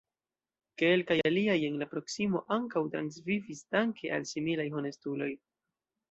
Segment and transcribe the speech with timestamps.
[0.81, 5.29] Kelkaj aliaj en la proksimo ankaŭ transvivis danke al similaj honestuloj.